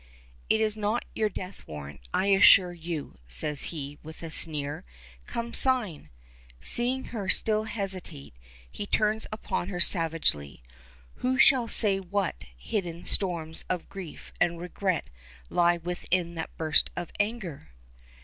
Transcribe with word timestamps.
"It 0.49 0.59
is 0.59 0.75
not 0.75 1.05
your 1.13 1.29
death 1.29 1.61
warrant, 1.67 1.99
I 2.11 2.25
assure 2.33 2.73
you," 2.73 3.19
says 3.27 3.65
he, 3.65 3.99
with 4.01 4.23
a 4.23 4.31
sneer. 4.31 4.83
"Come, 5.27 5.53
sign!" 5.53 6.09
Seeing 6.59 7.03
her 7.13 7.29
still 7.29 7.65
hesitate, 7.65 8.33
he 8.71 8.87
turns 8.87 9.27
upon 9.31 9.69
her 9.69 9.79
savagely. 9.79 10.63
Who 11.17 11.37
shall 11.37 11.67
say 11.67 11.99
what 11.99 12.45
hidden 12.57 13.05
storms 13.05 13.63
of 13.69 13.89
grief 13.89 14.33
and 14.41 14.59
regret 14.59 15.07
lie 15.51 15.77
within 15.77 16.33
that 16.33 16.57
burst 16.57 16.89
of 16.97 17.11
anger? 17.19 17.69